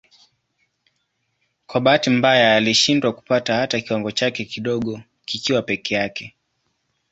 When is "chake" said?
4.11-4.45